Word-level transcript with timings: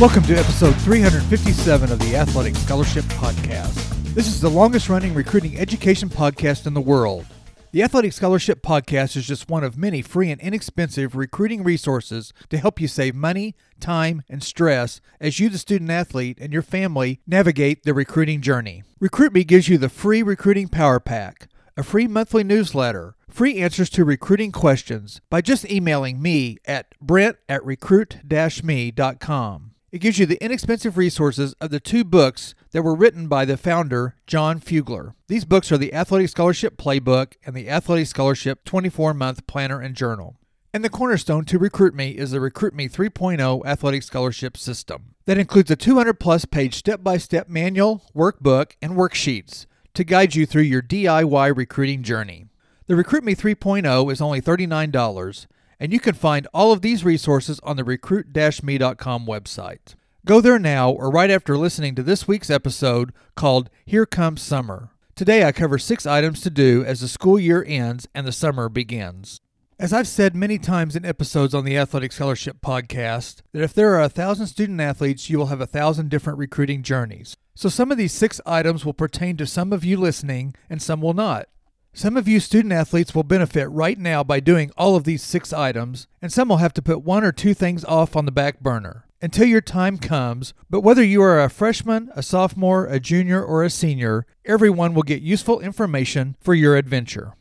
Welcome 0.00 0.24
to 0.24 0.34
episode 0.34 0.74
357 0.80 1.92
of 1.92 2.00
the 2.00 2.16
Athletic 2.16 2.56
Scholarship 2.56 3.04
Podcast. 3.04 3.74
This 4.12 4.26
is 4.26 4.40
the 4.40 4.50
longest 4.50 4.88
running 4.88 5.14
recruiting 5.14 5.56
education 5.56 6.08
podcast 6.08 6.66
in 6.66 6.74
the 6.74 6.80
world. 6.80 7.26
The 7.70 7.84
Athletic 7.84 8.12
Scholarship 8.12 8.60
Podcast 8.60 9.16
is 9.16 9.24
just 9.24 9.48
one 9.48 9.62
of 9.62 9.78
many 9.78 10.02
free 10.02 10.32
and 10.32 10.40
inexpensive 10.40 11.14
recruiting 11.14 11.62
resources 11.62 12.32
to 12.50 12.58
help 12.58 12.80
you 12.80 12.88
save 12.88 13.14
money, 13.14 13.54
time, 13.78 14.24
and 14.28 14.42
stress 14.42 15.00
as 15.20 15.38
you, 15.38 15.48
the 15.48 15.58
student 15.58 15.92
athlete, 15.92 16.38
and 16.40 16.52
your 16.52 16.62
family 16.62 17.20
navigate 17.24 17.84
the 17.84 17.94
recruiting 17.94 18.40
journey. 18.40 18.82
RecruitMe 19.00 19.46
gives 19.46 19.68
you 19.68 19.78
the 19.78 19.88
free 19.88 20.24
Recruiting 20.24 20.66
Power 20.66 20.98
Pack, 20.98 21.46
a 21.76 21.84
free 21.84 22.08
monthly 22.08 22.42
newsletter, 22.42 23.14
free 23.30 23.58
answers 23.58 23.90
to 23.90 24.04
recruiting 24.04 24.50
questions 24.50 25.20
by 25.30 25.40
just 25.40 25.70
emailing 25.70 26.20
me 26.20 26.58
at 26.66 26.98
brent 27.00 27.36
at 27.48 27.64
recruit-me.com. 27.64 29.70
It 29.94 30.00
gives 30.00 30.18
you 30.18 30.26
the 30.26 30.42
inexpensive 30.44 30.96
resources 30.96 31.54
of 31.60 31.70
the 31.70 31.78
two 31.78 32.02
books 32.02 32.56
that 32.72 32.82
were 32.82 32.96
written 32.96 33.28
by 33.28 33.44
the 33.44 33.56
founder, 33.56 34.16
John 34.26 34.58
Fugler. 34.58 35.14
These 35.28 35.44
books 35.44 35.70
are 35.70 35.78
the 35.78 35.94
Athletic 35.94 36.30
Scholarship 36.30 36.76
Playbook 36.76 37.34
and 37.46 37.54
the 37.54 37.70
Athletic 37.70 38.08
Scholarship 38.08 38.64
24 38.64 39.14
month 39.14 39.46
planner 39.46 39.80
and 39.80 39.94
journal. 39.94 40.34
And 40.72 40.82
the 40.84 40.90
cornerstone 40.90 41.44
to 41.44 41.60
Recruit 41.60 41.94
Me 41.94 42.10
is 42.10 42.32
the 42.32 42.40
Recruit 42.40 42.74
Me 42.74 42.88
3.0 42.88 43.64
Athletic 43.64 44.02
Scholarship 44.02 44.56
System. 44.56 45.14
That 45.26 45.38
includes 45.38 45.70
a 45.70 45.76
200 45.76 46.18
plus 46.18 46.44
page 46.44 46.74
step 46.74 47.04
by 47.04 47.16
step 47.16 47.48
manual, 47.48 48.02
workbook, 48.16 48.72
and 48.82 48.94
worksheets 48.94 49.66
to 49.94 50.02
guide 50.02 50.34
you 50.34 50.44
through 50.44 50.62
your 50.62 50.82
DIY 50.82 51.56
recruiting 51.56 52.02
journey. 52.02 52.46
The 52.88 52.96
Recruit 52.96 53.22
Me 53.22 53.36
3.0 53.36 54.10
is 54.10 54.20
only 54.20 54.42
$39 54.42 55.46
and 55.78 55.92
you 55.92 56.00
can 56.00 56.14
find 56.14 56.46
all 56.54 56.72
of 56.72 56.82
these 56.82 57.04
resources 57.04 57.60
on 57.62 57.76
the 57.76 57.84
recruit-me.com 57.84 59.26
website. 59.26 59.94
Go 60.26 60.40
there 60.40 60.58
now 60.58 60.90
or 60.90 61.10
right 61.10 61.30
after 61.30 61.58
listening 61.58 61.94
to 61.96 62.02
this 62.02 62.26
week's 62.26 62.50
episode 62.50 63.12
called 63.34 63.68
Here 63.84 64.06
Comes 64.06 64.40
Summer. 64.40 64.90
Today 65.14 65.44
I 65.44 65.52
cover 65.52 65.78
six 65.78 66.06
items 66.06 66.40
to 66.40 66.50
do 66.50 66.84
as 66.84 67.00
the 67.00 67.08
school 67.08 67.38
year 67.38 67.64
ends 67.66 68.08
and 68.14 68.26
the 68.26 68.32
summer 68.32 68.68
begins. 68.68 69.40
As 69.78 69.92
I've 69.92 70.08
said 70.08 70.34
many 70.34 70.58
times 70.58 70.96
in 70.96 71.04
episodes 71.04 71.52
on 71.52 71.64
the 71.64 71.76
Athletic 71.76 72.12
Scholarship 72.12 72.60
podcast, 72.60 73.42
that 73.52 73.62
if 73.62 73.74
there 73.74 73.94
are 73.94 74.02
a 74.02 74.08
thousand 74.08 74.46
student 74.46 74.80
athletes, 74.80 75.28
you 75.28 75.36
will 75.36 75.46
have 75.46 75.60
a 75.60 75.66
thousand 75.66 76.10
different 76.10 76.38
recruiting 76.38 76.82
journeys. 76.82 77.36
So 77.54 77.68
some 77.68 77.92
of 77.92 77.98
these 77.98 78.12
six 78.12 78.40
items 78.46 78.84
will 78.84 78.94
pertain 78.94 79.36
to 79.36 79.46
some 79.46 79.72
of 79.72 79.84
you 79.84 79.96
listening 79.96 80.54
and 80.70 80.80
some 80.80 81.00
will 81.00 81.12
not. 81.12 81.48
Some 81.96 82.16
of 82.16 82.26
you 82.26 82.40
student 82.40 82.72
athletes 82.72 83.14
will 83.14 83.22
benefit 83.22 83.68
right 83.68 83.96
now 83.96 84.24
by 84.24 84.40
doing 84.40 84.72
all 84.76 84.96
of 84.96 85.04
these 85.04 85.22
six 85.22 85.52
items, 85.52 86.08
and 86.20 86.32
some 86.32 86.48
will 86.48 86.56
have 86.56 86.74
to 86.74 86.82
put 86.82 87.04
one 87.04 87.22
or 87.22 87.30
two 87.30 87.54
things 87.54 87.84
off 87.84 88.16
on 88.16 88.24
the 88.24 88.32
back 88.32 88.58
burner 88.58 89.06
until 89.22 89.46
your 89.46 89.60
time 89.60 89.98
comes. 89.98 90.54
But 90.68 90.80
whether 90.80 91.04
you 91.04 91.22
are 91.22 91.40
a 91.40 91.48
freshman, 91.48 92.10
a 92.16 92.22
sophomore, 92.22 92.86
a 92.86 92.98
junior, 92.98 93.44
or 93.44 93.62
a 93.62 93.70
senior, 93.70 94.26
everyone 94.44 94.92
will 94.92 95.04
get 95.04 95.22
useful 95.22 95.60
information 95.60 96.34
for 96.40 96.52
your 96.52 96.74
adventure. 96.76 97.34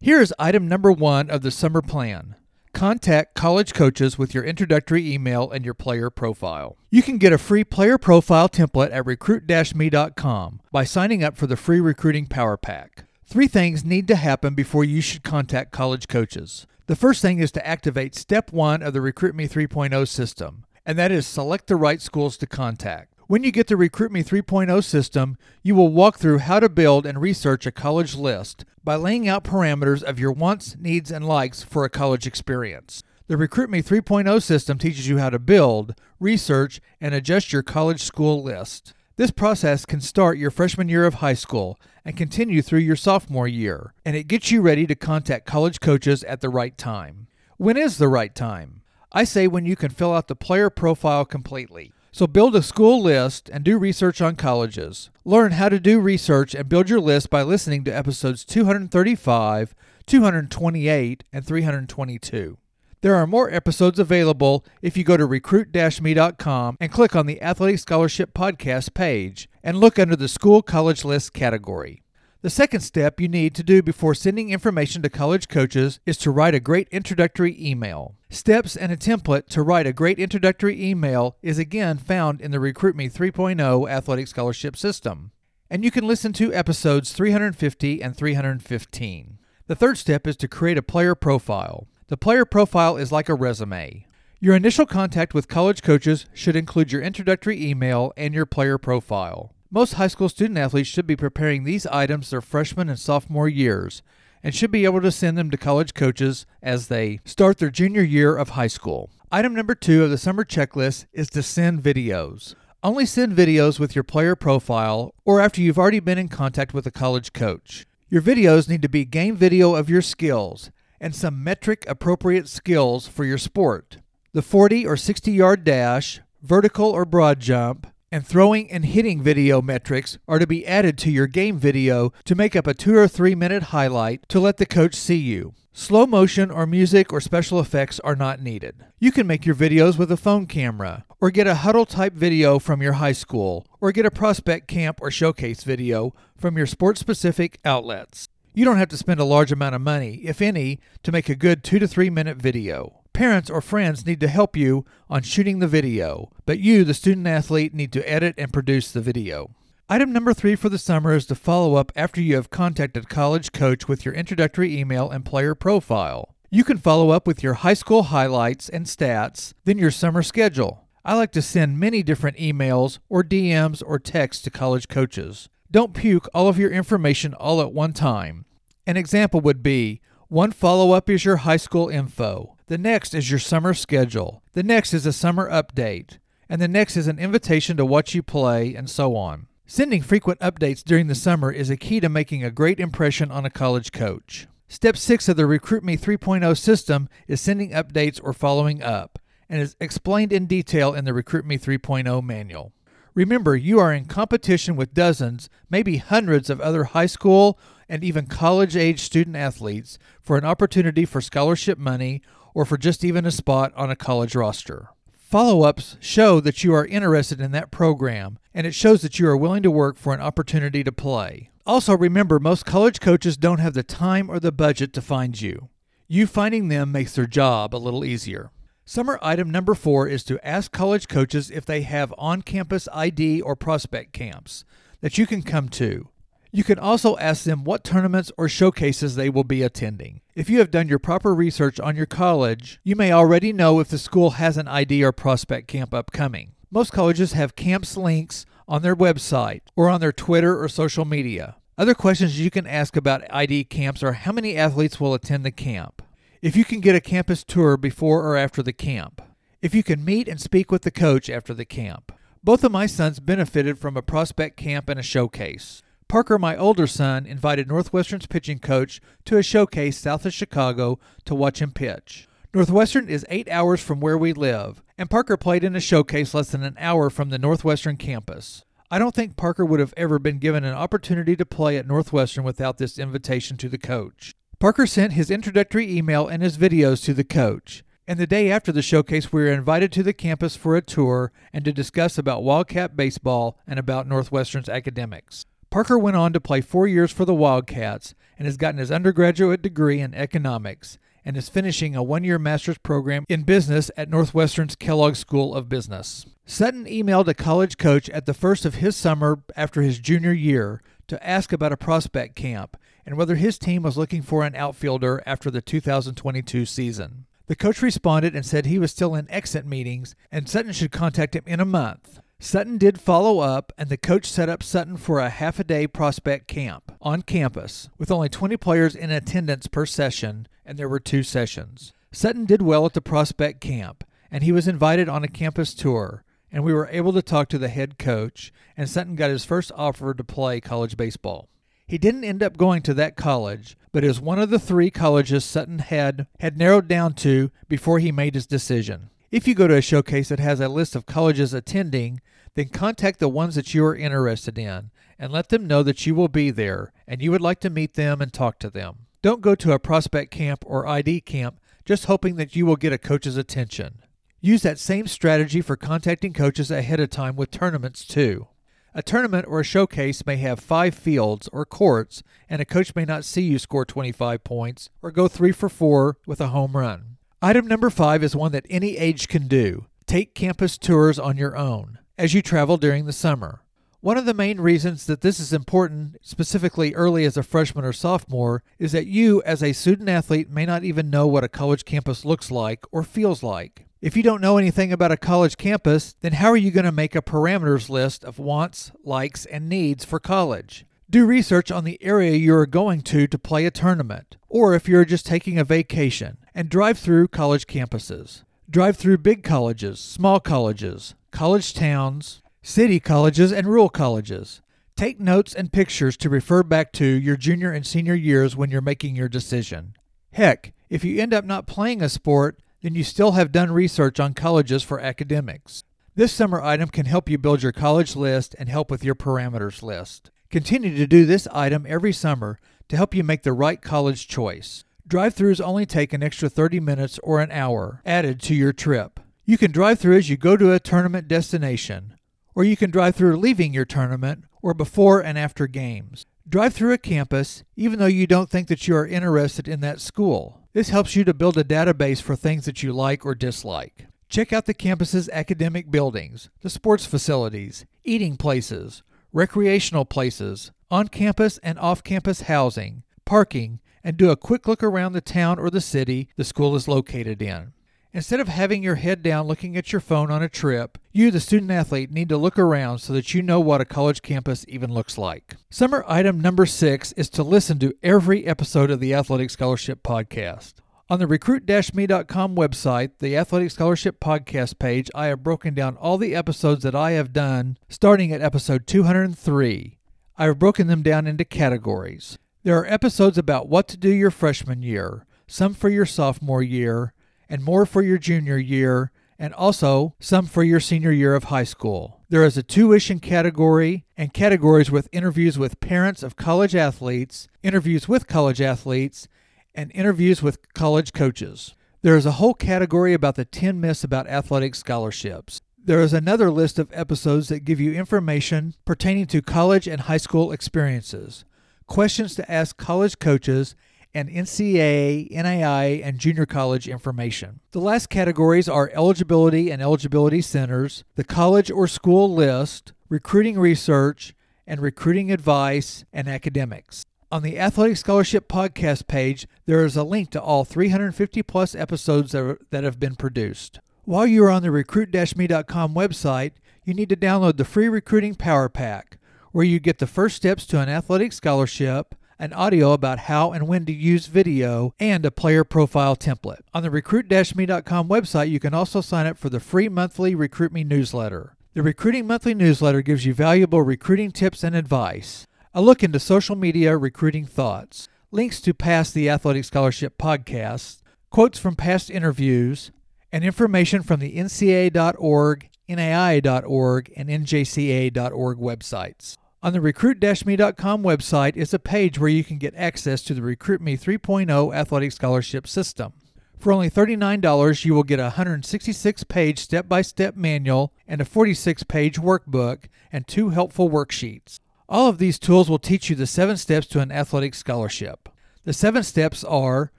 Here 0.00 0.20
is 0.20 0.34
item 0.36 0.66
number 0.66 0.90
one 0.90 1.30
of 1.30 1.42
the 1.42 1.52
summer 1.52 1.80
plan 1.80 2.34
Contact 2.76 3.34
college 3.34 3.72
coaches 3.72 4.18
with 4.18 4.34
your 4.34 4.44
introductory 4.44 5.10
email 5.10 5.50
and 5.50 5.64
your 5.64 5.72
player 5.72 6.10
profile. 6.10 6.76
You 6.90 7.02
can 7.02 7.16
get 7.16 7.32
a 7.32 7.38
free 7.38 7.64
player 7.64 7.96
profile 7.96 8.50
template 8.50 8.92
at 8.92 9.06
recruit-me.com 9.06 10.60
by 10.70 10.84
signing 10.84 11.24
up 11.24 11.38
for 11.38 11.46
the 11.46 11.56
free 11.56 11.80
recruiting 11.80 12.26
power 12.26 12.58
pack. 12.58 13.04
Three 13.24 13.48
things 13.48 13.82
need 13.82 14.06
to 14.08 14.16
happen 14.16 14.54
before 14.54 14.84
you 14.84 15.00
should 15.00 15.22
contact 15.22 15.72
college 15.72 16.06
coaches. 16.06 16.66
The 16.86 16.96
first 16.96 17.22
thing 17.22 17.38
is 17.38 17.50
to 17.52 17.66
activate 17.66 18.14
step 18.14 18.52
1 18.52 18.82
of 18.82 18.92
the 18.92 19.00
Recruit 19.00 19.34
Me 19.34 19.48
3.0 19.48 20.06
system, 20.06 20.66
and 20.84 20.98
that 20.98 21.10
is 21.10 21.26
select 21.26 21.68
the 21.68 21.76
right 21.76 22.02
schools 22.02 22.36
to 22.36 22.46
contact. 22.46 23.15
When 23.28 23.42
you 23.42 23.50
get 23.50 23.66
the 23.66 23.76
Recruit 23.76 24.12
Me 24.12 24.22
3.0 24.22 24.84
system, 24.84 25.36
you 25.64 25.74
will 25.74 25.88
walk 25.88 26.16
through 26.16 26.38
how 26.38 26.60
to 26.60 26.68
build 26.68 27.04
and 27.04 27.20
research 27.20 27.66
a 27.66 27.72
college 27.72 28.14
list 28.14 28.64
by 28.84 28.94
laying 28.94 29.26
out 29.26 29.42
parameters 29.42 30.00
of 30.00 30.20
your 30.20 30.30
wants, 30.30 30.76
needs, 30.78 31.10
and 31.10 31.26
likes 31.26 31.64
for 31.64 31.84
a 31.84 31.90
college 31.90 32.24
experience. 32.24 33.02
The 33.26 33.36
Recruit 33.36 33.68
Me 33.68 33.82
3.0 33.82 34.40
system 34.40 34.78
teaches 34.78 35.08
you 35.08 35.18
how 35.18 35.30
to 35.30 35.40
build, 35.40 35.96
research, 36.20 36.80
and 37.00 37.16
adjust 37.16 37.52
your 37.52 37.64
college 37.64 38.00
school 38.00 38.44
list. 38.44 38.94
This 39.16 39.32
process 39.32 39.84
can 39.84 40.00
start 40.00 40.38
your 40.38 40.52
freshman 40.52 40.88
year 40.88 41.04
of 41.04 41.14
high 41.14 41.34
school 41.34 41.80
and 42.04 42.16
continue 42.16 42.62
through 42.62 42.78
your 42.78 42.94
sophomore 42.94 43.48
year, 43.48 43.92
and 44.04 44.14
it 44.14 44.28
gets 44.28 44.52
you 44.52 44.60
ready 44.60 44.86
to 44.86 44.94
contact 44.94 45.46
college 45.46 45.80
coaches 45.80 46.22
at 46.24 46.42
the 46.42 46.48
right 46.48 46.78
time. 46.78 47.26
When 47.56 47.76
is 47.76 47.98
the 47.98 48.06
right 48.06 48.32
time? 48.32 48.82
I 49.10 49.24
say 49.24 49.48
when 49.48 49.66
you 49.66 49.74
can 49.74 49.90
fill 49.90 50.14
out 50.14 50.28
the 50.28 50.36
player 50.36 50.70
profile 50.70 51.24
completely. 51.24 51.92
So 52.16 52.26
build 52.26 52.56
a 52.56 52.62
school 52.62 53.02
list 53.02 53.50
and 53.50 53.62
do 53.62 53.76
research 53.76 54.22
on 54.22 54.36
colleges. 54.36 55.10
Learn 55.26 55.52
how 55.52 55.68
to 55.68 55.78
do 55.78 56.00
research 56.00 56.54
and 56.54 56.66
build 56.66 56.88
your 56.88 56.98
list 56.98 57.28
by 57.28 57.42
listening 57.42 57.84
to 57.84 57.94
episodes 57.94 58.42
235, 58.46 59.74
228, 60.06 61.24
and 61.30 61.46
322. 61.46 62.56
There 63.02 63.14
are 63.16 63.26
more 63.26 63.52
episodes 63.52 63.98
available 63.98 64.64
if 64.80 64.96
you 64.96 65.04
go 65.04 65.18
to 65.18 65.26
recruit-me.com 65.26 66.78
and 66.80 66.90
click 66.90 67.14
on 67.14 67.26
the 67.26 67.42
Athletic 67.42 67.80
Scholarship 67.80 68.32
Podcast 68.32 68.94
page 68.94 69.46
and 69.62 69.76
look 69.76 69.98
under 69.98 70.16
the 70.16 70.26
School 70.26 70.62
College 70.62 71.04
List 71.04 71.34
category. 71.34 72.02
The 72.46 72.50
second 72.50 72.82
step 72.82 73.20
you 73.20 73.26
need 73.26 73.56
to 73.56 73.64
do 73.64 73.82
before 73.82 74.14
sending 74.14 74.50
information 74.50 75.02
to 75.02 75.08
college 75.08 75.48
coaches 75.48 75.98
is 76.06 76.16
to 76.18 76.30
write 76.30 76.54
a 76.54 76.60
great 76.60 76.86
introductory 76.92 77.56
email. 77.58 78.14
Steps 78.30 78.76
and 78.76 78.92
a 78.92 78.96
template 78.96 79.48
to 79.48 79.64
write 79.64 79.88
a 79.88 79.92
great 79.92 80.20
introductory 80.20 80.80
email 80.80 81.36
is 81.42 81.58
again 81.58 81.98
found 81.98 82.40
in 82.40 82.52
the 82.52 82.60
Recruit 82.60 82.94
Me 82.94 83.08
3.0 83.08 83.90
Athletic 83.90 84.28
Scholarship 84.28 84.76
System. 84.76 85.32
And 85.68 85.82
you 85.82 85.90
can 85.90 86.06
listen 86.06 86.32
to 86.34 86.54
episodes 86.54 87.12
350 87.12 88.00
and 88.00 88.16
315. 88.16 89.38
The 89.66 89.74
third 89.74 89.98
step 89.98 90.28
is 90.28 90.36
to 90.36 90.46
create 90.46 90.78
a 90.78 90.82
player 90.82 91.16
profile. 91.16 91.88
The 92.06 92.16
player 92.16 92.44
profile 92.44 92.96
is 92.96 93.10
like 93.10 93.28
a 93.28 93.34
resume. 93.34 94.06
Your 94.38 94.54
initial 94.54 94.86
contact 94.86 95.34
with 95.34 95.48
college 95.48 95.82
coaches 95.82 96.26
should 96.32 96.54
include 96.54 96.92
your 96.92 97.02
introductory 97.02 97.68
email 97.68 98.12
and 98.16 98.32
your 98.32 98.46
player 98.46 98.78
profile. 98.78 99.55
Most 99.76 99.92
high 99.92 100.06
school 100.06 100.30
student 100.30 100.56
athletes 100.56 100.88
should 100.88 101.06
be 101.06 101.16
preparing 101.16 101.64
these 101.64 101.84
items 101.88 102.30
their 102.30 102.40
freshman 102.40 102.88
and 102.88 102.98
sophomore 102.98 103.46
years 103.46 104.02
and 104.42 104.54
should 104.54 104.70
be 104.70 104.86
able 104.86 105.02
to 105.02 105.12
send 105.12 105.36
them 105.36 105.50
to 105.50 105.58
college 105.58 105.92
coaches 105.92 106.46
as 106.62 106.88
they 106.88 107.20
start 107.26 107.58
their 107.58 107.68
junior 107.68 108.00
year 108.00 108.34
of 108.34 108.48
high 108.48 108.68
school. 108.68 109.10
Item 109.30 109.54
number 109.54 109.74
two 109.74 110.02
of 110.02 110.08
the 110.08 110.16
summer 110.16 110.44
checklist 110.46 111.04
is 111.12 111.28
to 111.28 111.42
send 111.42 111.82
videos. 111.82 112.54
Only 112.82 113.04
send 113.04 113.36
videos 113.36 113.78
with 113.78 113.94
your 113.94 114.02
player 114.02 114.34
profile 114.34 115.12
or 115.26 115.42
after 115.42 115.60
you've 115.60 115.78
already 115.78 116.00
been 116.00 116.16
in 116.16 116.30
contact 116.30 116.72
with 116.72 116.86
a 116.86 116.90
college 116.90 117.34
coach. 117.34 117.84
Your 118.08 118.22
videos 118.22 118.70
need 118.70 118.80
to 118.80 118.88
be 118.88 119.04
game 119.04 119.36
video 119.36 119.74
of 119.74 119.90
your 119.90 120.00
skills 120.00 120.70
and 121.02 121.14
some 121.14 121.44
metric 121.44 121.84
appropriate 121.86 122.48
skills 122.48 123.06
for 123.06 123.26
your 123.26 123.36
sport. 123.36 123.98
The 124.32 124.40
40 124.40 124.86
or 124.86 124.96
60 124.96 125.30
yard 125.32 125.64
dash, 125.64 126.22
vertical 126.40 126.88
or 126.88 127.04
broad 127.04 127.40
jump, 127.40 127.88
and 128.10 128.26
throwing 128.26 128.70
and 128.70 128.84
hitting 128.84 129.22
video 129.22 129.60
metrics 129.60 130.18
are 130.28 130.38
to 130.38 130.46
be 130.46 130.66
added 130.66 130.96
to 130.98 131.10
your 131.10 131.26
game 131.26 131.58
video 131.58 132.12
to 132.24 132.34
make 132.34 132.54
up 132.54 132.66
a 132.66 132.74
two 132.74 132.96
or 132.96 133.08
three 133.08 133.34
minute 133.34 133.64
highlight 133.64 134.28
to 134.28 134.40
let 134.40 134.56
the 134.58 134.66
coach 134.66 134.94
see 134.94 135.16
you. 135.16 135.54
Slow 135.72 136.06
motion 136.06 136.50
or 136.50 136.66
music 136.66 137.12
or 137.12 137.20
special 137.20 137.60
effects 137.60 138.00
are 138.00 138.16
not 138.16 138.40
needed. 138.40 138.86
You 138.98 139.12
can 139.12 139.26
make 139.26 139.44
your 139.44 139.54
videos 139.54 139.98
with 139.98 140.10
a 140.10 140.16
phone 140.16 140.46
camera, 140.46 141.04
or 141.20 141.30
get 141.30 141.46
a 141.46 141.56
huddle 141.56 141.84
type 141.84 142.14
video 142.14 142.58
from 142.58 142.80
your 142.80 142.94
high 142.94 143.12
school, 143.12 143.66
or 143.78 143.92
get 143.92 144.06
a 144.06 144.10
prospect 144.10 144.68
camp 144.68 145.00
or 145.02 145.10
showcase 145.10 145.64
video 145.64 146.14
from 146.34 146.56
your 146.56 146.66
sport 146.66 146.96
specific 146.96 147.60
outlets. 147.62 148.26
You 148.54 148.64
don't 148.64 148.78
have 148.78 148.88
to 148.88 148.96
spend 148.96 149.20
a 149.20 149.24
large 149.24 149.52
amount 149.52 149.74
of 149.74 149.82
money, 149.82 150.22
if 150.24 150.40
any, 150.40 150.80
to 151.02 151.12
make 151.12 151.28
a 151.28 151.34
good 151.34 151.62
two 151.62 151.78
to 151.78 151.86
three 151.86 152.08
minute 152.08 152.38
video. 152.38 153.00
Parents 153.16 153.48
or 153.48 153.62
friends 153.62 154.04
need 154.04 154.20
to 154.20 154.28
help 154.28 154.58
you 154.58 154.84
on 155.08 155.22
shooting 155.22 155.58
the 155.58 155.66
video, 155.66 156.30
but 156.44 156.58
you, 156.58 156.84
the 156.84 156.92
student 156.92 157.26
athlete, 157.26 157.72
need 157.72 157.90
to 157.92 158.06
edit 158.06 158.34
and 158.36 158.52
produce 158.52 158.90
the 158.90 159.00
video. 159.00 159.54
Item 159.88 160.12
number 160.12 160.34
three 160.34 160.54
for 160.54 160.68
the 160.68 160.76
summer 160.76 161.14
is 161.14 161.24
to 161.28 161.34
follow 161.34 161.76
up 161.76 161.90
after 161.96 162.20
you 162.20 162.34
have 162.34 162.50
contacted 162.50 163.08
college 163.08 163.52
coach 163.52 163.88
with 163.88 164.04
your 164.04 164.12
introductory 164.12 164.78
email 164.78 165.10
and 165.10 165.24
player 165.24 165.54
profile. 165.54 166.34
You 166.50 166.62
can 166.62 166.76
follow 166.76 167.08
up 167.08 167.26
with 167.26 167.42
your 167.42 167.54
high 167.54 167.72
school 167.72 168.02
highlights 168.02 168.68
and 168.68 168.84
stats, 168.84 169.54
then 169.64 169.78
your 169.78 169.90
summer 169.90 170.22
schedule. 170.22 170.86
I 171.02 171.14
like 171.14 171.32
to 171.32 171.40
send 171.40 171.80
many 171.80 172.02
different 172.02 172.36
emails 172.36 172.98
or 173.08 173.24
DMs 173.24 173.82
or 173.86 173.98
texts 173.98 174.42
to 174.42 174.50
college 174.50 174.88
coaches. 174.88 175.48
Don't 175.70 175.94
puke 175.94 176.28
all 176.34 176.48
of 176.48 176.58
your 176.58 176.70
information 176.70 177.32
all 177.32 177.62
at 177.62 177.72
one 177.72 177.94
time. 177.94 178.44
An 178.86 178.98
example 178.98 179.40
would 179.40 179.62
be 179.62 180.02
one 180.28 180.50
follow 180.50 180.92
up 180.92 181.08
is 181.08 181.24
your 181.24 181.38
high 181.38 181.56
school 181.56 181.88
info, 181.88 182.56
the 182.66 182.78
next 182.78 183.14
is 183.14 183.30
your 183.30 183.38
summer 183.38 183.74
schedule, 183.74 184.42
the 184.52 184.62
next 184.62 184.92
is 184.92 185.06
a 185.06 185.12
summer 185.12 185.48
update, 185.50 186.18
and 186.48 186.60
the 186.60 186.68
next 186.68 186.96
is 186.96 187.06
an 187.06 187.18
invitation 187.18 187.76
to 187.76 187.84
watch 187.84 188.14
you 188.14 188.22
play, 188.22 188.74
and 188.74 188.90
so 188.90 189.16
on. 189.16 189.46
Sending 189.66 190.02
frequent 190.02 190.40
updates 190.40 190.82
during 190.82 191.06
the 191.06 191.14
summer 191.14 191.50
is 191.50 191.70
a 191.70 191.76
key 191.76 192.00
to 192.00 192.08
making 192.08 192.44
a 192.44 192.50
great 192.50 192.80
impression 192.80 193.30
on 193.30 193.44
a 193.44 193.50
college 193.50 193.92
coach. 193.92 194.46
Step 194.68 194.96
6 194.96 195.28
of 195.28 195.36
the 195.36 195.46
Recruit 195.46 195.84
Me 195.84 195.96
3.0 195.96 196.58
system 196.58 197.08
is 197.28 197.40
sending 197.40 197.70
updates 197.70 198.20
or 198.22 198.32
following 198.32 198.82
up, 198.82 199.18
and 199.48 199.60
is 199.60 199.76
explained 199.80 200.32
in 200.32 200.46
detail 200.46 200.92
in 200.92 201.04
the 201.04 201.14
Recruit 201.14 201.46
Me 201.46 201.56
3.0 201.56 202.22
manual. 202.22 202.72
Remember, 203.14 203.56
you 203.56 203.78
are 203.78 203.92
in 203.92 204.04
competition 204.04 204.76
with 204.76 204.92
dozens, 204.92 205.48
maybe 205.70 205.96
hundreds 205.96 206.50
of 206.50 206.60
other 206.60 206.84
high 206.84 207.06
school 207.06 207.58
and 207.88 208.02
even 208.04 208.26
college 208.26 208.76
age 208.76 209.00
student 209.00 209.36
athletes 209.36 209.98
for 210.20 210.36
an 210.36 210.44
opportunity 210.44 211.04
for 211.04 211.20
scholarship 211.20 211.78
money 211.78 212.22
or 212.54 212.64
for 212.64 212.76
just 212.76 213.04
even 213.04 213.26
a 213.26 213.30
spot 213.30 213.72
on 213.76 213.90
a 213.90 213.96
college 213.96 214.34
roster. 214.34 214.88
Follow 215.12 215.62
ups 215.62 215.96
show 216.00 216.40
that 216.40 216.62
you 216.62 216.72
are 216.72 216.86
interested 216.86 217.40
in 217.40 217.50
that 217.50 217.70
program, 217.70 218.38
and 218.54 218.66
it 218.66 218.74
shows 218.74 219.02
that 219.02 219.18
you 219.18 219.28
are 219.28 219.36
willing 219.36 219.62
to 219.62 219.70
work 219.70 219.96
for 219.96 220.14
an 220.14 220.20
opportunity 220.20 220.84
to 220.84 220.92
play. 220.92 221.50
Also, 221.66 221.96
remember, 221.96 222.38
most 222.38 222.64
college 222.64 223.00
coaches 223.00 223.36
don't 223.36 223.58
have 223.58 223.74
the 223.74 223.82
time 223.82 224.30
or 224.30 224.38
the 224.38 224.52
budget 224.52 224.92
to 224.92 225.02
find 225.02 225.40
you. 225.40 225.68
You 226.06 226.28
finding 226.28 226.68
them 226.68 226.92
makes 226.92 227.14
their 227.16 227.26
job 227.26 227.74
a 227.74 227.76
little 227.76 228.04
easier. 228.04 228.52
Summer 228.84 229.18
item 229.20 229.50
number 229.50 229.74
four 229.74 230.06
is 230.06 230.22
to 230.24 230.46
ask 230.46 230.70
college 230.70 231.08
coaches 231.08 231.50
if 231.50 231.66
they 231.66 231.82
have 231.82 232.14
on 232.16 232.40
campus 232.42 232.88
ID 232.92 233.42
or 233.42 233.56
prospect 233.56 234.12
camps 234.12 234.64
that 235.00 235.18
you 235.18 235.26
can 235.26 235.42
come 235.42 235.68
to. 235.70 236.08
You 236.56 236.64
can 236.64 236.78
also 236.78 237.18
ask 237.18 237.44
them 237.44 237.64
what 237.64 237.84
tournaments 237.84 238.32
or 238.38 238.48
showcases 238.48 239.14
they 239.14 239.28
will 239.28 239.44
be 239.44 239.60
attending. 239.60 240.22
If 240.34 240.48
you 240.48 240.60
have 240.60 240.70
done 240.70 240.88
your 240.88 240.98
proper 240.98 241.34
research 241.34 241.78
on 241.78 241.96
your 241.96 242.06
college, 242.06 242.80
you 242.82 242.96
may 242.96 243.12
already 243.12 243.52
know 243.52 243.78
if 243.78 243.88
the 243.88 243.98
school 243.98 244.30
has 244.30 244.56
an 244.56 244.66
ID 244.66 245.04
or 245.04 245.12
prospect 245.12 245.68
camp 245.68 245.92
upcoming. 245.92 246.52
Most 246.70 246.92
colleges 246.92 247.34
have 247.34 247.56
camps 247.56 247.94
links 247.98 248.46
on 248.66 248.80
their 248.80 248.96
website 248.96 249.60
or 249.76 249.90
on 249.90 250.00
their 250.00 250.14
Twitter 250.14 250.58
or 250.58 250.66
social 250.66 251.04
media. 251.04 251.56
Other 251.76 251.92
questions 251.92 252.40
you 252.40 252.50
can 252.50 252.66
ask 252.66 252.96
about 252.96 253.30
ID 253.30 253.64
camps 253.64 254.02
are 254.02 254.14
how 254.14 254.32
many 254.32 254.56
athletes 254.56 254.98
will 254.98 255.12
attend 255.12 255.44
the 255.44 255.50
camp, 255.50 256.00
if 256.40 256.56
you 256.56 256.64
can 256.64 256.80
get 256.80 256.96
a 256.96 257.02
campus 257.02 257.44
tour 257.44 257.76
before 257.76 258.24
or 258.24 258.34
after 258.34 258.62
the 258.62 258.72
camp, 258.72 259.20
if 259.60 259.74
you 259.74 259.82
can 259.82 260.02
meet 260.02 260.26
and 260.26 260.40
speak 260.40 260.72
with 260.72 260.84
the 260.84 260.90
coach 260.90 261.28
after 261.28 261.52
the 261.52 261.66
camp. 261.66 262.12
Both 262.42 262.64
of 262.64 262.72
my 262.72 262.86
sons 262.86 263.20
benefited 263.20 263.78
from 263.78 263.94
a 263.94 264.02
prospect 264.02 264.56
camp 264.56 264.88
and 264.88 264.98
a 264.98 265.02
showcase. 265.02 265.82
Parker, 266.08 266.38
my 266.38 266.56
older 266.56 266.86
son, 266.86 267.26
invited 267.26 267.66
Northwestern's 267.66 268.26
pitching 268.26 268.60
coach 268.60 269.00
to 269.24 269.38
a 269.38 269.42
showcase 269.42 269.98
south 269.98 270.24
of 270.24 270.32
Chicago 270.32 271.00
to 271.24 271.34
watch 271.34 271.60
him 271.60 271.72
pitch. 271.72 272.28
Northwestern 272.54 273.08
is 273.08 273.26
eight 273.28 273.50
hours 273.50 273.82
from 273.82 273.98
where 273.98 274.16
we 274.16 274.32
live, 274.32 274.82
and 274.96 275.10
Parker 275.10 275.36
played 275.36 275.64
in 275.64 275.74
a 275.74 275.80
showcase 275.80 276.32
less 276.32 276.50
than 276.52 276.62
an 276.62 276.76
hour 276.78 277.10
from 277.10 277.30
the 277.30 277.38
Northwestern 277.38 277.96
campus. 277.96 278.64
I 278.88 279.00
don't 279.00 279.16
think 279.16 279.36
Parker 279.36 279.64
would 279.64 279.80
have 279.80 279.92
ever 279.96 280.20
been 280.20 280.38
given 280.38 280.62
an 280.62 280.74
opportunity 280.74 281.34
to 281.34 281.44
play 281.44 281.76
at 281.76 281.88
Northwestern 281.88 282.44
without 282.44 282.78
this 282.78 283.00
invitation 283.00 283.56
to 283.56 283.68
the 283.68 283.76
coach. 283.76 284.32
Parker 284.60 284.86
sent 284.86 285.14
his 285.14 285.30
introductory 285.30 285.92
email 285.92 286.28
and 286.28 286.40
his 286.40 286.56
videos 286.56 287.04
to 287.04 287.14
the 287.14 287.24
coach. 287.24 287.82
And 288.06 288.20
the 288.20 288.28
day 288.28 288.48
after 288.48 288.70
the 288.70 288.80
showcase, 288.80 289.32
we 289.32 289.42
were 289.42 289.48
invited 289.48 289.90
to 289.92 290.04
the 290.04 290.12
campus 290.12 290.54
for 290.54 290.76
a 290.76 290.82
tour 290.82 291.32
and 291.52 291.64
to 291.64 291.72
discuss 291.72 292.16
about 292.16 292.44
Wildcat 292.44 292.96
baseball 292.96 293.58
and 293.66 293.80
about 293.80 294.06
Northwestern's 294.06 294.68
academics. 294.68 295.44
Parker 295.76 295.98
went 295.98 296.16
on 296.16 296.32
to 296.32 296.40
play 296.40 296.62
four 296.62 296.86
years 296.86 297.12
for 297.12 297.26
the 297.26 297.34
Wildcats 297.34 298.14
and 298.38 298.46
has 298.46 298.56
gotten 298.56 298.78
his 298.78 298.90
undergraduate 298.90 299.60
degree 299.60 300.00
in 300.00 300.14
economics 300.14 300.96
and 301.22 301.36
is 301.36 301.50
finishing 301.50 301.94
a 301.94 302.02
one 302.02 302.24
year 302.24 302.38
master's 302.38 302.78
program 302.78 303.26
in 303.28 303.42
business 303.42 303.90
at 303.94 304.08
Northwestern's 304.08 304.74
Kellogg 304.74 305.16
School 305.16 305.54
of 305.54 305.68
Business. 305.68 306.24
Sutton 306.46 306.86
emailed 306.86 307.28
a 307.28 307.34
college 307.34 307.76
coach 307.76 308.08
at 308.08 308.24
the 308.24 308.32
first 308.32 308.64
of 308.64 308.76
his 308.76 308.96
summer 308.96 309.42
after 309.54 309.82
his 309.82 309.98
junior 309.98 310.32
year 310.32 310.80
to 311.08 311.22
ask 311.22 311.52
about 311.52 311.72
a 311.72 311.76
prospect 311.76 312.36
camp 312.36 312.78
and 313.04 313.18
whether 313.18 313.34
his 313.34 313.58
team 313.58 313.82
was 313.82 313.98
looking 313.98 314.22
for 314.22 314.46
an 314.46 314.54
outfielder 314.54 315.22
after 315.26 315.50
the 315.50 315.60
2022 315.60 316.64
season. 316.64 317.26
The 317.48 317.54
coach 317.54 317.82
responded 317.82 318.34
and 318.34 318.46
said 318.46 318.64
he 318.64 318.78
was 318.78 318.92
still 318.92 319.14
in 319.14 319.30
exit 319.30 319.66
meetings 319.66 320.14
and 320.32 320.48
Sutton 320.48 320.72
should 320.72 320.90
contact 320.90 321.36
him 321.36 321.44
in 321.46 321.60
a 321.60 321.66
month. 321.66 322.20
Sutton 322.38 322.76
did 322.76 323.00
follow 323.00 323.38
up, 323.38 323.72
and 323.78 323.88
the 323.88 323.96
coach 323.96 324.26
set 324.26 324.48
up 324.48 324.62
Sutton 324.62 324.98
for 324.98 325.18
a 325.20 325.30
half 325.30 325.58
a 325.58 325.64
day 325.64 325.86
prospect 325.86 326.46
camp 326.46 326.92
on 327.00 327.22
campus 327.22 327.88
with 327.96 328.10
only 328.10 328.28
20 328.28 328.56
players 328.58 328.94
in 328.94 329.10
attendance 329.10 329.66
per 329.66 329.86
session, 329.86 330.46
and 330.64 330.78
there 330.78 330.88
were 330.88 331.00
two 331.00 331.22
sessions. 331.22 331.94
Sutton 332.12 332.44
did 332.44 332.60
well 332.60 332.84
at 332.84 332.92
the 332.92 333.00
prospect 333.00 333.60
camp, 333.60 334.04
and 334.30 334.44
he 334.44 334.52
was 334.52 334.68
invited 334.68 335.08
on 335.08 335.24
a 335.24 335.28
campus 335.28 335.72
tour, 335.72 336.24
and 336.52 336.62
we 336.62 336.74
were 336.74 336.88
able 336.92 337.12
to 337.14 337.22
talk 337.22 337.48
to 337.48 337.58
the 337.58 337.68
head 337.68 337.98
coach, 337.98 338.52
and 338.76 338.88
Sutton 338.88 339.16
got 339.16 339.30
his 339.30 339.46
first 339.46 339.72
offer 339.74 340.12
to 340.12 340.24
play 340.24 340.60
college 340.60 340.96
baseball. 340.96 341.48
He 341.86 341.98
didn't 341.98 342.24
end 342.24 342.42
up 342.42 342.58
going 342.58 342.82
to 342.82 342.94
that 342.94 343.16
college, 343.16 343.78
but 343.92 344.04
is 344.04 344.20
one 344.20 344.38
of 344.38 344.50
the 344.50 344.58
three 344.58 344.90
colleges 344.90 345.44
Sutton 345.44 345.78
had 345.78 346.26
had 346.40 346.58
narrowed 346.58 346.88
down 346.88 347.14
to 347.14 347.50
before 347.68 347.98
he 347.98 348.12
made 348.12 348.34
his 348.34 348.46
decision. 348.46 349.08
If 349.36 349.46
you 349.46 349.54
go 349.54 349.68
to 349.68 349.76
a 349.76 349.82
showcase 349.82 350.30
that 350.30 350.40
has 350.40 350.60
a 350.60 350.68
list 350.70 350.96
of 350.96 351.04
colleges 351.04 351.52
attending, 351.52 352.22
then 352.54 352.70
contact 352.70 353.18
the 353.18 353.28
ones 353.28 353.54
that 353.56 353.74
you 353.74 353.84
are 353.84 353.94
interested 353.94 354.56
in 354.56 354.90
and 355.18 355.30
let 355.30 355.50
them 355.50 355.66
know 355.66 355.82
that 355.82 356.06
you 356.06 356.14
will 356.14 356.28
be 356.28 356.50
there 356.50 356.94
and 357.06 357.20
you 357.20 357.32
would 357.32 357.42
like 357.42 357.60
to 357.60 357.68
meet 357.68 357.96
them 357.96 358.22
and 358.22 358.32
talk 358.32 358.58
to 358.60 358.70
them. 358.70 359.00
Don't 359.20 359.42
go 359.42 359.54
to 359.54 359.72
a 359.72 359.78
prospect 359.78 360.30
camp 360.30 360.64
or 360.66 360.86
ID 360.86 361.20
camp 361.20 361.60
just 361.84 362.06
hoping 362.06 362.36
that 362.36 362.56
you 362.56 362.64
will 362.64 362.76
get 362.76 362.94
a 362.94 362.98
coach's 362.98 363.36
attention. 363.36 364.00
Use 364.40 364.62
that 364.62 364.78
same 364.78 365.06
strategy 365.06 365.60
for 365.60 365.76
contacting 365.76 366.32
coaches 366.32 366.70
ahead 366.70 366.98
of 366.98 367.10
time 367.10 367.36
with 367.36 367.50
tournaments 367.50 368.06
too. 368.06 368.48
A 368.94 369.02
tournament 369.02 369.44
or 369.46 369.60
a 369.60 369.64
showcase 369.64 370.24
may 370.24 370.36
have 370.36 370.60
five 370.60 370.94
fields 370.94 371.46
or 371.52 371.66
courts, 371.66 372.22
and 372.48 372.62
a 372.62 372.64
coach 372.64 372.94
may 372.94 373.04
not 373.04 373.26
see 373.26 373.42
you 373.42 373.58
score 373.58 373.84
25 373.84 374.42
points 374.42 374.88
or 375.02 375.10
go 375.10 375.28
three 375.28 375.52
for 375.52 375.68
four 375.68 376.16
with 376.26 376.40
a 376.40 376.48
home 376.48 376.74
run. 376.74 377.16
Item 377.46 377.68
number 377.68 377.90
five 377.90 378.24
is 378.24 378.34
one 378.34 378.50
that 378.50 378.66
any 378.68 378.96
age 378.96 379.28
can 379.28 379.46
do. 379.46 379.86
Take 380.04 380.34
campus 380.34 380.76
tours 380.76 381.16
on 381.16 381.36
your 381.36 381.56
own 381.56 382.00
as 382.18 382.34
you 382.34 382.42
travel 382.42 382.76
during 382.76 383.06
the 383.06 383.12
summer. 383.12 383.60
One 384.00 384.16
of 384.16 384.26
the 384.26 384.34
main 384.34 384.60
reasons 384.60 385.06
that 385.06 385.20
this 385.20 385.38
is 385.38 385.52
important, 385.52 386.16
specifically 386.22 386.92
early 386.92 387.24
as 387.24 387.36
a 387.36 387.44
freshman 387.44 387.84
or 387.84 387.92
sophomore, 387.92 388.64
is 388.80 388.90
that 388.90 389.06
you, 389.06 389.44
as 389.44 389.62
a 389.62 389.72
student 389.72 390.08
athlete, 390.08 390.50
may 390.50 390.66
not 390.66 390.82
even 390.82 391.08
know 391.08 391.28
what 391.28 391.44
a 391.44 391.48
college 391.48 391.84
campus 391.84 392.24
looks 392.24 392.50
like 392.50 392.84
or 392.90 393.04
feels 393.04 393.44
like. 393.44 393.86
If 394.00 394.16
you 394.16 394.24
don't 394.24 394.42
know 394.42 394.58
anything 394.58 394.92
about 394.92 395.12
a 395.12 395.16
college 395.16 395.56
campus, 395.56 396.16
then 396.22 396.32
how 396.32 396.48
are 396.48 396.56
you 396.56 396.72
going 396.72 396.84
to 396.84 396.90
make 396.90 397.14
a 397.14 397.22
parameters 397.22 397.88
list 397.88 398.24
of 398.24 398.40
wants, 398.40 398.90
likes, 399.04 399.46
and 399.46 399.68
needs 399.68 400.04
for 400.04 400.18
college? 400.18 400.84
Do 401.08 401.24
research 401.24 401.70
on 401.70 401.84
the 401.84 402.02
area 402.02 402.32
you 402.32 402.52
are 402.56 402.66
going 402.66 403.00
to 403.02 403.28
to 403.28 403.38
play 403.38 403.64
a 403.64 403.70
tournament, 403.70 404.36
or 404.48 404.74
if 404.74 404.88
you're 404.88 405.04
just 405.04 405.24
taking 405.24 405.56
a 405.56 405.62
vacation 405.62 406.36
and 406.52 406.68
drive 406.68 406.98
through 406.98 407.28
college 407.28 407.68
campuses. 407.68 408.42
Drive 408.68 408.96
through 408.96 409.18
big 409.18 409.44
colleges, 409.44 410.00
small 410.00 410.40
colleges, 410.40 411.14
college 411.30 411.72
towns, 411.74 412.42
city 412.60 412.98
colleges, 412.98 413.52
and 413.52 413.68
rural 413.68 413.88
colleges. 413.88 414.62
Take 414.96 415.20
notes 415.20 415.54
and 415.54 415.72
pictures 415.72 416.16
to 416.16 416.28
refer 416.28 416.64
back 416.64 416.90
to 416.94 417.06
your 417.06 417.36
junior 417.36 417.70
and 417.70 417.86
senior 417.86 418.14
years 418.14 418.56
when 418.56 418.72
you're 418.72 418.80
making 418.80 419.14
your 419.14 419.28
decision. 419.28 419.94
Heck, 420.32 420.72
if 420.90 421.04
you 421.04 421.22
end 421.22 421.32
up 421.32 421.44
not 421.44 421.68
playing 421.68 422.02
a 422.02 422.08
sport, 422.08 422.58
then 422.82 422.96
you 422.96 423.04
still 423.04 423.32
have 423.32 423.52
done 423.52 423.70
research 423.70 424.18
on 424.18 424.34
colleges 424.34 424.82
for 424.82 424.98
academics. 424.98 425.84
This 426.16 426.32
summer 426.32 426.60
item 426.60 426.88
can 426.88 427.06
help 427.06 427.28
you 427.28 427.38
build 427.38 427.62
your 427.62 427.70
college 427.70 428.16
list 428.16 428.56
and 428.58 428.68
help 428.68 428.90
with 428.90 429.04
your 429.04 429.14
parameters 429.14 429.84
list. 429.84 430.32
Continue 430.50 430.96
to 430.96 431.06
do 431.06 431.24
this 431.24 431.48
item 431.52 431.84
every 431.88 432.12
summer 432.12 432.60
to 432.88 432.96
help 432.96 433.14
you 433.14 433.24
make 433.24 433.42
the 433.42 433.52
right 433.52 433.82
college 433.82 434.28
choice. 434.28 434.84
Drive 435.06 435.34
throughs 435.34 435.60
only 435.60 435.86
take 435.86 436.12
an 436.12 436.22
extra 436.22 436.48
30 436.48 436.80
minutes 436.80 437.18
or 437.22 437.40
an 437.40 437.50
hour 437.50 438.00
added 438.04 438.40
to 438.42 438.54
your 438.54 438.72
trip. 438.72 439.20
You 439.44 439.58
can 439.58 439.70
drive 439.70 439.98
through 439.98 440.16
as 440.16 440.30
you 440.30 440.36
go 440.36 440.56
to 440.56 440.72
a 440.72 440.80
tournament 440.80 441.28
destination, 441.28 442.14
or 442.54 442.64
you 442.64 442.76
can 442.76 442.90
drive 442.90 443.14
through 443.16 443.36
leaving 443.36 443.72
your 443.72 443.84
tournament 443.84 444.44
or 444.62 444.74
before 444.74 445.20
and 445.20 445.38
after 445.38 445.66
games. 445.66 446.26
Drive 446.48 446.74
through 446.74 446.92
a 446.92 446.98
campus 446.98 447.64
even 447.76 447.98
though 447.98 448.06
you 448.06 448.26
don't 448.26 448.50
think 448.50 448.68
that 448.68 448.86
you 448.86 448.96
are 448.96 449.06
interested 449.06 449.66
in 449.66 449.80
that 449.80 450.00
school. 450.00 450.60
This 450.72 450.90
helps 450.90 451.16
you 451.16 451.24
to 451.24 451.34
build 451.34 451.56
a 451.56 451.64
database 451.64 452.20
for 452.20 452.36
things 452.36 452.66
that 452.66 452.82
you 452.82 452.92
like 452.92 453.24
or 453.24 453.34
dislike. 453.34 454.06
Check 454.28 454.52
out 454.52 454.66
the 454.66 454.74
campus's 454.74 455.28
academic 455.28 455.90
buildings, 455.90 456.50
the 456.62 456.70
sports 456.70 457.06
facilities, 457.06 457.86
eating 458.04 458.36
places, 458.36 459.02
recreational 459.36 460.06
places, 460.06 460.70
on 460.90 461.08
campus 461.08 461.58
and 461.58 461.78
off 461.78 462.02
campus 462.02 462.42
housing, 462.42 463.02
parking, 463.26 463.78
and 464.02 464.16
do 464.16 464.30
a 464.30 464.36
quick 464.36 464.66
look 464.66 464.82
around 464.82 465.12
the 465.12 465.20
town 465.20 465.58
or 465.58 465.68
the 465.68 465.80
city 465.80 466.30
the 466.36 466.44
school 466.44 466.74
is 466.74 466.88
located 466.88 467.42
in. 467.42 467.74
Instead 468.14 468.40
of 468.40 468.48
having 468.48 468.82
your 468.82 468.94
head 468.94 469.22
down 469.22 469.46
looking 469.46 469.76
at 469.76 469.92
your 469.92 470.00
phone 470.00 470.30
on 470.30 470.42
a 470.42 470.48
trip, 470.48 470.96
you, 471.12 471.30
the 471.30 471.38
student 471.38 471.70
athlete, 471.70 472.10
need 472.10 472.30
to 472.30 472.38
look 472.38 472.58
around 472.58 472.98
so 472.98 473.12
that 473.12 473.34
you 473.34 473.42
know 473.42 473.60
what 473.60 473.82
a 473.82 473.84
college 473.84 474.22
campus 474.22 474.64
even 474.68 474.90
looks 474.90 475.18
like. 475.18 475.56
Summer 475.68 476.02
item 476.08 476.40
number 476.40 476.64
six 476.64 477.12
is 477.12 477.28
to 477.28 477.42
listen 477.42 477.78
to 477.80 477.92
every 478.02 478.46
episode 478.46 478.90
of 478.90 479.00
the 479.00 479.12
Athletic 479.12 479.50
Scholarship 479.50 480.02
Podcast. 480.02 480.76
On 481.08 481.20
the 481.20 481.28
recruit-me.com 481.28 482.56
website, 482.56 483.12
the 483.20 483.36
Athletic 483.36 483.70
Scholarship 483.70 484.18
Podcast 484.18 484.80
page, 484.80 485.08
I 485.14 485.26
have 485.26 485.44
broken 485.44 485.72
down 485.72 485.96
all 485.98 486.18
the 486.18 486.34
episodes 486.34 486.82
that 486.82 486.96
I 486.96 487.12
have 487.12 487.32
done 487.32 487.78
starting 487.88 488.32
at 488.32 488.40
episode 488.40 488.88
203. 488.88 489.98
I 490.36 490.44
have 490.44 490.58
broken 490.58 490.88
them 490.88 491.02
down 491.02 491.28
into 491.28 491.44
categories. 491.44 492.38
There 492.64 492.76
are 492.76 492.86
episodes 492.86 493.38
about 493.38 493.68
what 493.68 493.86
to 493.86 493.96
do 493.96 494.08
your 494.08 494.32
freshman 494.32 494.82
year, 494.82 495.26
some 495.46 495.74
for 495.74 495.88
your 495.88 496.06
sophomore 496.06 496.64
year, 496.64 497.12
and 497.48 497.62
more 497.62 497.86
for 497.86 498.02
your 498.02 498.18
junior 498.18 498.58
year, 498.58 499.12
and 499.38 499.54
also 499.54 500.16
some 500.18 500.46
for 500.46 500.64
your 500.64 500.80
senior 500.80 501.12
year 501.12 501.36
of 501.36 501.44
high 501.44 501.62
school. 501.62 502.24
There 502.28 502.44
is 502.44 502.56
a 502.56 502.64
tuition 502.64 503.20
category 503.20 504.06
and 504.16 504.34
categories 504.34 504.90
with 504.90 505.08
interviews 505.12 505.56
with 505.56 505.78
parents 505.78 506.24
of 506.24 506.34
college 506.34 506.74
athletes, 506.74 507.46
interviews 507.62 508.08
with 508.08 508.26
college 508.26 508.60
athletes, 508.60 509.28
and 509.76 509.92
interviews 509.94 510.42
with 510.42 510.72
college 510.74 511.12
coaches. 511.12 511.74
There 512.02 512.16
is 512.16 512.26
a 512.26 512.32
whole 512.32 512.54
category 512.54 513.14
about 513.14 513.36
the 513.36 513.44
10 513.44 513.80
myths 513.80 514.02
about 514.02 514.26
athletic 514.26 514.74
scholarships. 514.74 515.60
There 515.84 516.00
is 516.00 516.12
another 516.12 516.50
list 516.50 516.80
of 516.80 516.90
episodes 516.92 517.48
that 517.48 517.64
give 517.64 517.80
you 517.80 517.92
information 517.92 518.74
pertaining 518.84 519.26
to 519.26 519.42
college 519.42 519.86
and 519.86 520.02
high 520.02 520.16
school 520.16 520.50
experiences, 520.50 521.44
questions 521.86 522.34
to 522.34 522.50
ask 522.50 522.76
college 522.76 523.18
coaches, 523.20 523.76
and 524.14 524.30
NCAA, 524.30 525.30
NAIA, 525.30 526.00
and 526.02 526.18
junior 526.18 526.46
college 526.46 526.88
information. 526.88 527.60
The 527.72 527.80
last 527.80 528.08
categories 528.08 528.66
are 528.66 528.90
eligibility 528.94 529.70
and 529.70 529.82
eligibility 529.82 530.40
centers, 530.40 531.04
the 531.16 531.24
college 531.24 531.70
or 531.70 531.86
school 531.86 532.32
list, 532.32 532.94
recruiting 533.10 533.58
research, 533.58 534.34
and 534.66 534.80
recruiting 534.80 535.30
advice 535.30 536.04
and 536.14 536.28
academics. 536.28 537.04
On 537.32 537.42
the 537.42 537.58
Athletic 537.58 537.96
Scholarship 537.96 538.46
Podcast 538.46 539.08
page, 539.08 539.48
there 539.66 539.84
is 539.84 539.96
a 539.96 540.04
link 540.04 540.30
to 540.30 540.40
all 540.40 540.64
350 540.64 541.42
plus 541.42 541.74
episodes 541.74 542.30
that, 542.30 542.58
that 542.70 542.84
have 542.84 543.00
been 543.00 543.16
produced. 543.16 543.80
While 544.04 544.28
you 544.28 544.44
are 544.44 544.50
on 544.50 544.62
the 544.62 544.70
recruit-me.com 544.70 545.92
website, 545.92 546.52
you 546.84 546.94
need 546.94 547.08
to 547.08 547.16
download 547.16 547.56
the 547.56 547.64
free 547.64 547.88
Recruiting 547.88 548.36
Power 548.36 548.68
Pack, 548.68 549.18
where 549.50 549.64
you 549.64 549.80
get 549.80 549.98
the 549.98 550.06
first 550.06 550.36
steps 550.36 550.66
to 550.66 550.78
an 550.78 550.88
athletic 550.88 551.32
scholarship, 551.32 552.14
an 552.38 552.52
audio 552.52 552.92
about 552.92 553.18
how 553.18 553.50
and 553.50 553.66
when 553.66 553.84
to 553.86 553.92
use 553.92 554.28
video, 554.28 554.94
and 555.00 555.26
a 555.26 555.32
player 555.32 555.64
profile 555.64 556.14
template. 556.14 556.60
On 556.72 556.84
the 556.84 556.92
recruit-me.com 556.92 558.08
website, 558.08 558.50
you 558.50 558.60
can 558.60 558.72
also 558.72 559.00
sign 559.00 559.26
up 559.26 559.36
for 559.36 559.50
the 559.50 559.58
free 559.58 559.88
monthly 559.88 560.36
Recruit 560.36 560.72
Me 560.72 560.84
newsletter. 560.84 561.56
The 561.74 561.82
Recruiting 561.82 562.28
Monthly 562.28 562.54
newsletter 562.54 563.02
gives 563.02 563.26
you 563.26 563.34
valuable 563.34 563.82
recruiting 563.82 564.30
tips 564.30 564.62
and 564.62 564.76
advice, 564.76 565.48
a 565.76 565.82
look 565.82 566.02
into 566.02 566.18
social 566.18 566.56
media 566.56 566.96
recruiting 566.96 567.44
thoughts, 567.44 568.08
links 568.30 568.62
to 568.62 568.72
past 568.72 569.12
the 569.12 569.28
Athletic 569.28 569.62
Scholarship 569.62 570.16
podcasts, 570.16 571.02
quotes 571.28 571.58
from 571.58 571.76
past 571.76 572.10
interviews, 572.10 572.90
and 573.30 573.44
information 573.44 574.02
from 574.02 574.18
the 574.20 574.36
NCAA.org, 574.36 575.68
NAIA.org, 575.86 577.12
and 577.14 577.28
NJCAA.org 577.28 578.58
websites. 578.58 579.36
On 579.62 579.74
the 579.74 579.82
recruit-me.com 579.82 581.02
website 581.02 581.56
is 581.56 581.74
a 581.74 581.78
page 581.78 582.18
where 582.18 582.30
you 582.30 582.42
can 582.42 582.56
get 582.56 582.74
access 582.74 583.20
to 583.24 583.34
the 583.34 583.42
Recruit 583.42 583.82
Me 583.82 583.98
3.0 583.98 584.74
athletic 584.74 585.12
scholarship 585.12 585.68
system. 585.68 586.14
For 586.58 586.72
only 586.72 586.88
$39, 586.88 587.84
you 587.84 587.92
will 587.92 588.02
get 588.02 588.18
a 588.18 588.32
166 588.32 589.24
page 589.24 589.58
step 589.58 589.86
by 589.90 590.00
step 590.00 590.36
manual 590.36 590.94
and 591.06 591.20
a 591.20 591.26
46 591.26 591.82
page 591.82 592.18
workbook 592.18 592.84
and 593.12 593.28
two 593.28 593.50
helpful 593.50 593.90
worksheets. 593.90 594.58
All 594.88 595.08
of 595.08 595.18
these 595.18 595.38
tools 595.38 595.68
will 595.68 595.78
teach 595.78 596.08
you 596.08 596.16
the 596.16 596.26
seven 596.26 596.56
steps 596.56 596.86
to 596.88 597.00
an 597.00 597.10
athletic 597.10 597.54
scholarship. 597.54 598.28
The 598.64 598.72
seven 598.72 599.02
steps 599.02 599.44
are 599.44 599.92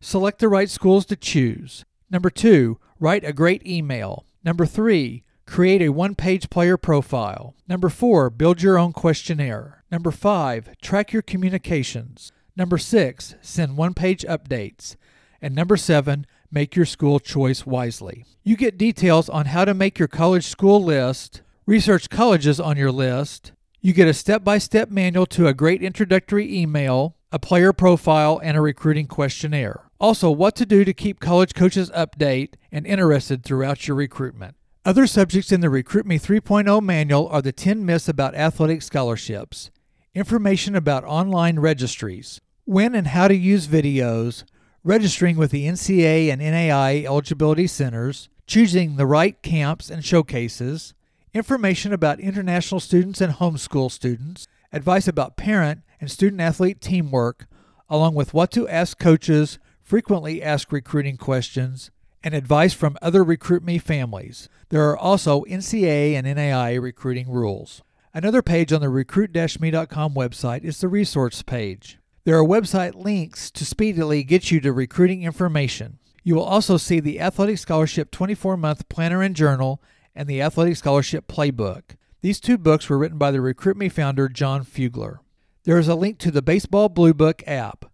select 0.00 0.38
the 0.38 0.48
right 0.48 0.70
schools 0.70 1.06
to 1.06 1.16
choose. 1.16 1.84
Number 2.10 2.30
two, 2.30 2.78
write 2.98 3.24
a 3.24 3.32
great 3.32 3.66
email. 3.66 4.24
Number 4.44 4.66
three, 4.66 5.24
Create 5.46 5.80
a 5.80 5.90
one 5.90 6.14
page 6.14 6.50
player 6.50 6.76
profile. 6.76 7.54
Number 7.68 7.88
four, 7.88 8.28
build 8.30 8.60
your 8.60 8.76
own 8.78 8.92
questionnaire. 8.92 9.84
Number 9.90 10.10
five, 10.10 10.76
track 10.82 11.12
your 11.12 11.22
communications. 11.22 12.32
Number 12.56 12.76
six, 12.76 13.36
send 13.40 13.76
one 13.76 13.94
page 13.94 14.24
updates. 14.24 14.96
And 15.40 15.54
number 15.54 15.76
seven, 15.76 16.26
make 16.50 16.74
your 16.74 16.84
school 16.84 17.20
choice 17.20 17.64
wisely. 17.64 18.24
You 18.42 18.56
get 18.56 18.76
details 18.76 19.28
on 19.28 19.46
how 19.46 19.64
to 19.64 19.72
make 19.72 19.98
your 19.98 20.08
college 20.08 20.46
school 20.46 20.82
list, 20.82 21.42
research 21.64 22.10
colleges 22.10 22.58
on 22.58 22.76
your 22.76 22.92
list. 22.92 23.52
You 23.80 23.92
get 23.92 24.08
a 24.08 24.14
step 24.14 24.42
by 24.42 24.58
step 24.58 24.90
manual 24.90 25.26
to 25.26 25.46
a 25.46 25.54
great 25.54 25.82
introductory 25.82 26.52
email, 26.54 27.16
a 27.30 27.38
player 27.38 27.72
profile, 27.72 28.40
and 28.42 28.56
a 28.56 28.60
recruiting 28.60 29.06
questionnaire. 29.06 29.82
Also, 30.00 30.30
what 30.30 30.56
to 30.56 30.66
do 30.66 30.84
to 30.84 30.94
keep 30.94 31.20
college 31.20 31.54
coaches 31.54 31.90
update 31.90 32.54
and 32.72 32.86
interested 32.86 33.44
throughout 33.44 33.86
your 33.86 33.96
recruitment. 33.96 34.56
Other 34.84 35.06
subjects 35.06 35.52
in 35.52 35.60
the 35.60 35.70
Recruit 35.70 36.06
Me 36.06 36.18
3.0 36.18 36.82
manual 36.82 37.28
are 37.28 37.42
the 37.42 37.52
10 37.52 37.84
myths 37.84 38.08
about 38.08 38.34
athletic 38.34 38.82
scholarships, 38.82 39.70
information 40.14 40.74
about 40.74 41.04
online 41.04 41.58
registries, 41.58 42.40
when 42.64 42.94
and 42.94 43.08
how 43.08 43.28
to 43.28 43.36
use 43.36 43.66
videos, 43.66 44.44
registering 44.84 45.36
with 45.36 45.50
the 45.50 45.66
NCAA 45.66 46.32
and 46.32 46.40
NAIA 46.40 47.04
eligibility 47.04 47.66
centers, 47.66 48.28
choosing 48.46 48.96
the 48.96 49.06
right 49.06 49.40
camps 49.42 49.90
and 49.90 50.04
showcases, 50.04 50.94
information 51.36 51.92
about 51.92 52.18
international 52.18 52.80
students 52.80 53.20
and 53.20 53.34
homeschool 53.34 53.90
students, 53.90 54.48
advice 54.72 55.06
about 55.06 55.36
parent 55.36 55.82
and 56.00 56.10
student 56.10 56.40
athlete 56.40 56.80
teamwork, 56.80 57.46
along 57.88 58.14
with 58.14 58.34
what 58.34 58.50
to 58.52 58.68
ask 58.68 58.98
coaches, 58.98 59.58
frequently 59.82 60.42
asked 60.42 60.72
recruiting 60.72 61.16
questions, 61.16 61.90
and 62.24 62.34
advice 62.34 62.72
from 62.72 62.96
other 63.00 63.22
Recruit 63.22 63.62
Me 63.62 63.78
families. 63.78 64.48
There 64.70 64.88
are 64.88 64.96
also 64.96 65.44
NCAA 65.44 66.14
and 66.14 66.26
NAIA 66.26 66.80
recruiting 66.80 67.30
rules. 67.30 67.82
Another 68.14 68.42
page 68.42 68.72
on 68.72 68.80
the 68.80 68.88
recruit-me.com 68.88 70.14
website 70.14 70.64
is 70.64 70.80
the 70.80 70.88
resource 70.88 71.42
page. 71.42 71.98
There 72.24 72.36
are 72.38 72.44
website 72.44 72.94
links 72.94 73.50
to 73.52 73.64
speedily 73.64 74.24
get 74.24 74.50
you 74.50 74.60
to 74.60 74.72
recruiting 74.72 75.22
information. 75.22 75.98
You 76.24 76.34
will 76.34 76.42
also 76.42 76.76
see 76.76 76.98
the 76.98 77.20
Athletic 77.20 77.58
Scholarship 77.58 78.10
24 78.10 78.56
month 78.56 78.88
planner 78.88 79.22
and 79.22 79.36
journal 79.36 79.80
and 80.16 80.28
the 80.28 80.42
Athletic 80.42 80.76
Scholarship 80.76 81.28
Playbook. 81.28 81.96
These 82.22 82.40
two 82.40 82.58
books 82.58 82.88
were 82.88 82.98
written 82.98 83.18
by 83.18 83.30
the 83.30 83.40
Recruit 83.40 83.76
Me 83.76 83.88
founder 83.88 84.28
John 84.28 84.64
Fugler. 84.64 85.18
There 85.64 85.78
is 85.78 85.86
a 85.86 85.94
link 85.94 86.18
to 86.18 86.30
the 86.32 86.42
Baseball 86.42 86.88
Blue 86.88 87.14
Book 87.14 87.42
app 87.46 87.84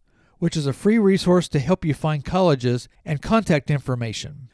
which 0.42 0.56
is 0.56 0.66
a 0.66 0.72
free 0.72 0.98
resource 0.98 1.46
to 1.46 1.60
help 1.60 1.84
you 1.84 1.94
find 1.94 2.24
colleges 2.24 2.88
and 3.04 3.22
contact 3.22 3.70
information. 3.70 4.48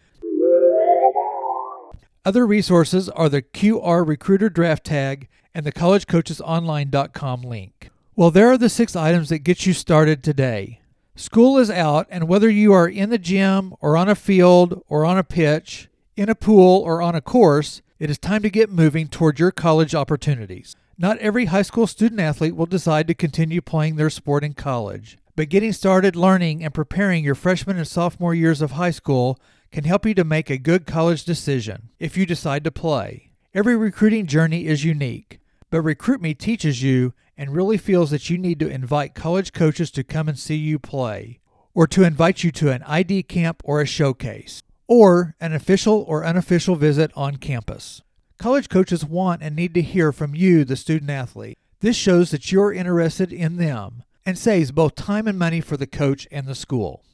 Other 2.26 2.46
resources 2.46 3.08
are 3.08 3.30
the 3.30 3.40
QR 3.40 4.06
Recruiter 4.06 4.50
Draft 4.50 4.84
Tag 4.84 5.28
and 5.54 5.64
the 5.64 5.72
collegecoachesonline.com 5.72 7.40
link. 7.40 7.88
Well, 8.14 8.30
there 8.30 8.50
are 8.50 8.58
the 8.58 8.68
six 8.68 8.94
items 8.94 9.30
that 9.30 9.38
get 9.38 9.64
you 9.64 9.72
started 9.72 10.22
today. 10.22 10.82
School 11.16 11.56
is 11.56 11.70
out, 11.70 12.06
and 12.10 12.28
whether 12.28 12.50
you 12.50 12.74
are 12.74 12.86
in 12.86 13.08
the 13.08 13.16
gym 13.16 13.72
or 13.80 13.96
on 13.96 14.10
a 14.10 14.14
field 14.14 14.82
or 14.90 15.06
on 15.06 15.16
a 15.16 15.24
pitch, 15.24 15.87
in 16.18 16.28
a 16.28 16.34
pool 16.34 16.82
or 16.82 17.00
on 17.00 17.14
a 17.14 17.20
course, 17.20 17.80
it 18.00 18.10
is 18.10 18.18
time 18.18 18.42
to 18.42 18.50
get 18.50 18.68
moving 18.68 19.06
toward 19.06 19.38
your 19.38 19.52
college 19.52 19.94
opportunities. 19.94 20.74
Not 20.98 21.16
every 21.18 21.44
high 21.44 21.62
school 21.62 21.86
student 21.86 22.20
athlete 22.20 22.56
will 22.56 22.66
decide 22.66 23.06
to 23.06 23.14
continue 23.14 23.60
playing 23.60 23.94
their 23.94 24.10
sport 24.10 24.42
in 24.42 24.54
college. 24.54 25.16
But 25.36 25.48
getting 25.48 25.72
started 25.72 26.16
learning 26.16 26.64
and 26.64 26.74
preparing 26.74 27.22
your 27.22 27.36
freshman 27.36 27.76
and 27.76 27.86
sophomore 27.86 28.34
years 28.34 28.60
of 28.60 28.72
high 28.72 28.90
school 28.90 29.38
can 29.70 29.84
help 29.84 30.04
you 30.04 30.14
to 30.14 30.24
make 30.24 30.50
a 30.50 30.58
good 30.58 30.86
college 30.86 31.24
decision 31.24 31.90
if 32.00 32.16
you 32.16 32.26
decide 32.26 32.64
to 32.64 32.72
play. 32.72 33.30
Every 33.54 33.76
recruiting 33.76 34.26
journey 34.26 34.66
is 34.66 34.84
unique, 34.84 35.38
but 35.70 35.82
Recruit 35.82 36.20
Me 36.20 36.34
teaches 36.34 36.82
you 36.82 37.14
and 37.36 37.54
really 37.54 37.78
feels 37.78 38.10
that 38.10 38.28
you 38.28 38.38
need 38.38 38.58
to 38.58 38.68
invite 38.68 39.14
college 39.14 39.52
coaches 39.52 39.92
to 39.92 40.02
come 40.02 40.28
and 40.28 40.36
see 40.36 40.56
you 40.56 40.80
play, 40.80 41.38
or 41.74 41.86
to 41.86 42.02
invite 42.02 42.42
you 42.42 42.50
to 42.50 42.72
an 42.72 42.82
ID 42.82 43.22
camp 43.22 43.62
or 43.64 43.80
a 43.80 43.86
showcase, 43.86 44.64
or 44.88 45.36
an 45.40 45.52
official 45.52 46.04
or 46.08 46.24
unofficial 46.24 46.74
visit 46.74 47.12
on 47.14 47.36
campus. 47.36 48.02
College 48.38 48.68
coaches 48.68 49.04
want 49.04 49.42
and 49.42 49.54
need 49.54 49.74
to 49.74 49.82
hear 49.82 50.10
from 50.12 50.34
you, 50.34 50.64
the 50.64 50.76
student 50.76 51.10
athlete. 51.10 51.58
This 51.80 51.96
shows 51.96 52.32
that 52.32 52.50
you're 52.50 52.72
interested 52.72 53.32
in 53.32 53.56
them 53.56 54.02
and 54.26 54.36
saves 54.36 54.72
both 54.72 54.94
time 54.96 55.28
and 55.28 55.38
money 55.38 55.60
for 55.60 55.76
the 55.76 55.86
coach 55.86 56.26
and 56.32 56.46
the 56.46 56.54
school. 56.54 57.04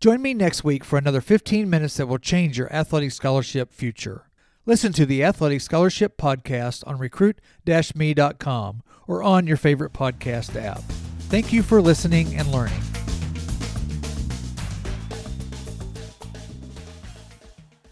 Join 0.00 0.22
me 0.22 0.32
next 0.32 0.62
week 0.62 0.84
for 0.84 0.96
another 0.96 1.20
15 1.20 1.68
minutes 1.68 1.96
that 1.96 2.06
will 2.06 2.18
change 2.18 2.56
your 2.56 2.72
athletic 2.72 3.10
scholarship 3.10 3.72
future. 3.72 4.28
Listen 4.64 4.92
to 4.92 5.06
the 5.06 5.24
Athletic 5.24 5.60
Scholarship 5.60 6.16
Podcast 6.16 6.86
on 6.86 6.98
recruit-me.com 6.98 8.82
or 9.08 9.22
on 9.22 9.46
your 9.46 9.56
favorite 9.56 9.92
podcast 9.92 10.54
app. 10.62 10.82
Thank 11.30 11.52
you 11.52 11.62
for 11.62 11.80
listening 11.80 12.36
and 12.36 12.52
learning. 12.52 12.82